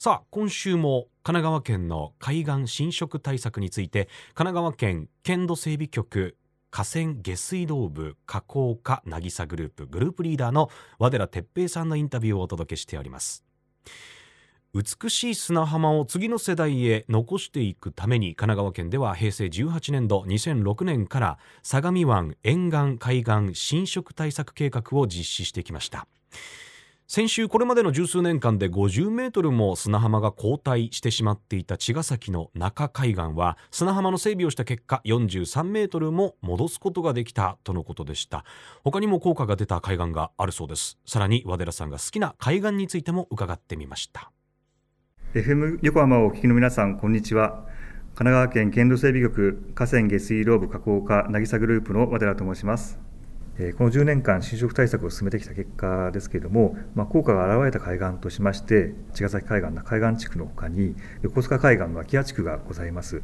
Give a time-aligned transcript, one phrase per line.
[0.00, 6.36] さあ今週も神奈川県の海岸侵食対策について神奈川県県土整備局
[6.70, 13.42] 河川下水道部加工課渚グループグループリーダーの和寺哲平さんのインタビューをお届けしております。
[14.72, 26.06] 美しい砂浜を次の世代へ残していくために神奈川県では平成18年度2006年から相模湾沿岸海岸侵食対策計画を実施してきました。
[27.10, 38.44] 先週これまでの十数年間で50メートルも砂浜が後退してしまっていた茅ヶ崎の中海岸は砂浜の整備をした結果43メートルも戻すことができたとのことでした。
[38.84, 40.98] 他にも効果が出た海岸があるそうです。
[41.06, 44.30] さらに和寺さんが好きな海岸についても伺ってみました。
[45.32, 47.64] FM 横浜をお聞きの皆さんこんにちは。
[48.16, 53.07] 神奈川県県土整備局河川下水道部加工課渚グループの和寺と申します。
[53.76, 63.20] この10年間、侵食対策を進めてきた結果ですけれども、まあ、効果が現れた海岸としまして、茅ヶ崎海岸の海岸地区のほかに、横須賀海岸の空き家地区がございます。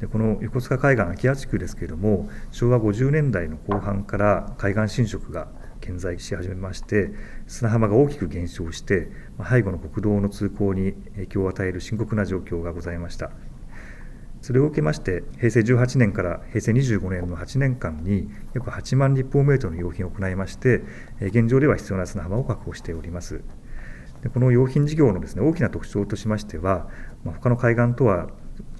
[0.00, 5.46] でこの横須賀海岸空き家地区ですけれども、昭和50年代の後半から海岸侵食が
[5.80, 7.12] 顕在し始めまして、
[7.46, 9.08] 砂浜が大きく減少して、
[9.48, 13.30] 背後の国道の通行に影響を与える深刻な状況がございました。
[14.42, 20.82] それを受けまして、平成18年から平成25年の8年間に約8万立方メートルの用品を行いまして、
[21.20, 23.42] 現状では必要な砂浜を確保しております。
[24.22, 26.88] でこの用品事業のですね大きな特徴としましては、
[27.24, 28.28] まあ、他の海岸とは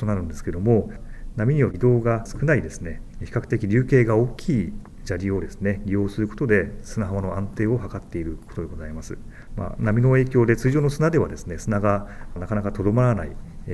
[0.00, 0.90] 異なるんですけれども、
[1.36, 4.72] 波による移動が少ないですね、比較的流径が大きい
[5.04, 9.16] 砂利をですね利用することで砂浜の安定を図っていることでございます。
[9.56, 12.08] まあ、波の影響で通常の砂ではですね砂が
[12.38, 13.30] なかなかとどまらない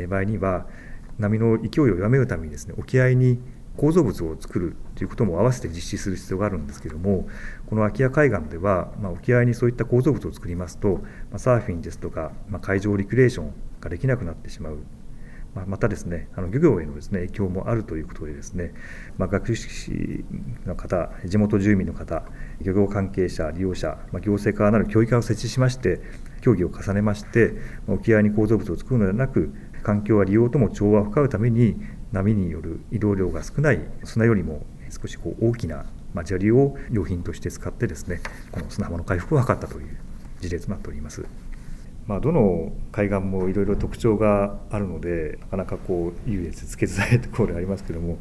[0.07, 0.67] 場合には
[1.19, 3.41] 波の勢いを弱めるためにですね沖合に
[3.77, 7.27] 構造物を作るということも合わせて実施する必要があるんですけれども
[7.67, 14.79] この空き家海岸では、まあ、沖合にそういった構造物を作りますと、まあ、サーフィンですとか、まあ、海上リクレーションができなくなってしまう。
[15.55, 18.75] ままたですね、あの漁業へのですね影響もあるということでですね、
[19.19, 20.25] まあ、学士
[20.67, 22.25] の方、地元住民の方、
[22.61, 26.01] 漁業関係者、利用者、ま、行政側なる協議会を設置しまして、
[26.41, 27.55] 協議を重ねまして、
[27.87, 31.77] 沖合に構造物を作るのではなく、環境は利用とも調和を図るために
[32.11, 35.85] 波による移動量が少ない砂よりも少しこう大きな
[36.25, 39.99] 砂利を用品として使ってですねこの砂浜の回復を図ったという
[40.41, 41.25] 事例となっております。
[42.07, 48.19] まあ、どの海岸もいろいろ特徴があるのでなかなかこう優劣つけづらいところでありますけども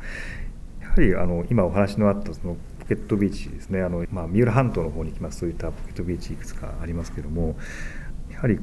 [0.82, 7.58] やはりあの今お話のあったそのポケットビーチですねあの、まあ、三浦半島の方に行きますそういったポケットビーチいくつかありますけども
[8.32, 8.58] やはり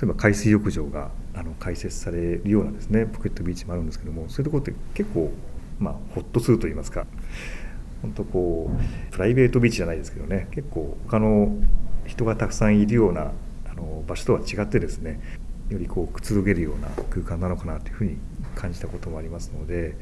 [0.00, 5.32] 例えば海水浴場があの開設されるようなですねポケットビーチもあるんですけどもそういうところって結構、
[5.80, 7.04] まあ、ホッとすると言いますか
[8.02, 11.52] 本当こうプライベートビーチじゃないですけどね結構他の
[12.06, 13.32] 人がたくさんいるような
[13.68, 15.20] あの場所とは違ってですね
[15.68, 18.18] よりこうくつろげるような空間なのかなというふうに
[18.54, 19.96] 感じたこともありますので、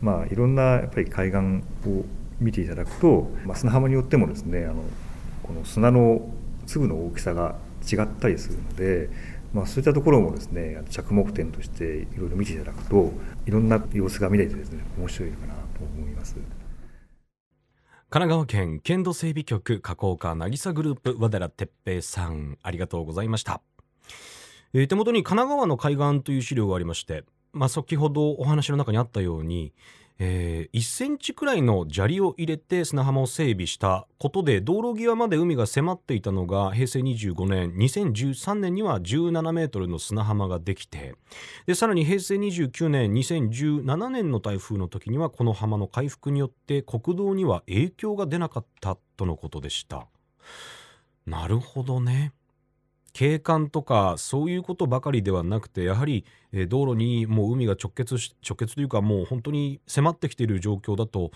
[0.00, 1.38] まあ、いろんなやっぱり海岸
[1.88, 2.04] を
[2.40, 4.82] 見ていただくと、まあ、砂浜によってもですねあの
[5.42, 6.22] この砂の
[6.66, 7.56] 粒の大きさが
[7.90, 9.10] 違ったりするので
[9.52, 13.12] まあ、そういったところもですね着目点としていろいろ見ていただくと
[13.46, 16.36] いろんな様子が見れてですね面白いかなと思います。
[18.12, 23.62] 神奈川県県土整備局加工課渚グループ和寺哲平さんありがとうございました、
[24.74, 27.24] えー、手元に神奈川の海岸という資料がありまして、
[27.54, 29.72] まあ、先ほどお話の中にあったように
[30.18, 41.14] えー、1センチくらいの砂利を入れて砂浜を整備したことで道路際まで海が迫っていたのが平成25年2013年には17メートルの砂浜ができて
[41.66, 50.06] でさらに平成29年2017年の台風の時にはこの浜の回復によって国道には影響が出なかったとのことでした。
[51.26, 52.32] なるほどね。
[53.12, 58.16] 景観とかそういうことばかりではなくてやはり、えー、道路にもう海が直結
[58.46, 61.30] 直結というかもう本当に迫ってきている状況だと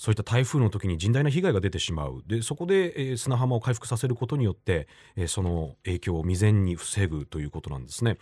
[0.00, 2.22] そういった台風の時に甚大な被害が出てしまう。
[2.26, 8.16] でそこで、えー、砂浜を回復させることによって、えー、その影響を未然に防ぐということなんですね。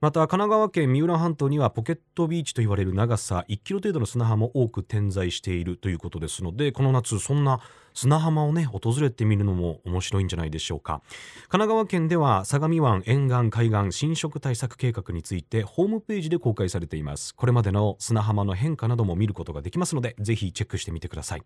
[0.00, 7.58] また神奈川県三浦半島にはポケットビーチと言われる長さ1キロ程度の砂浜も多く点在しているということですのでこの夏そんな
[7.96, 11.00] 砂浜をね訪れてみるのも面白いんじゃないでしょうか。
[11.48, 17.34] 神奈川県では相模湾沿岸海岸侵食対策計画についてホームページで公開されています。
[17.34, 21.42] これまでの砂浜の変化なども見ることができますのでぜひチェックしてみてください。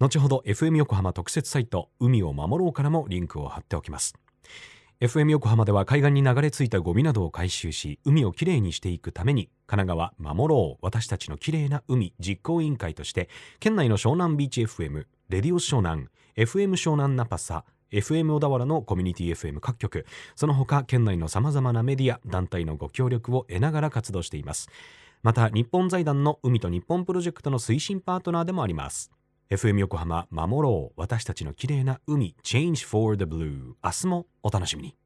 [0.00, 4.14] 後ほど FM 横浜特設サイト海を守ろうからもリンクを貼っておきます。
[5.00, 16.06] FM 横浜では海岸に流れ着いたゴミなどを回収し海をきれいにしていくために神奈川守ろう私たちのきれいな海実行委員会として県内の湘南ビーチ FM レディオ湘南
[16.36, 20.04] FM 湘南ナパサ FM 小田原のコミュニティ FM 各局。
[20.34, 24.68] その他県内のさまざまなメディア団体のご協力を得ながら活動しています。
[25.22, 29.10] また日本財団の海と日本プロジェクトの推進パートナーでもあります。
[29.48, 31.00] FM 横浜守ろう。
[31.00, 35.03] 私たちの綺麗な海 Change for the Blue 明日もお楽しみに。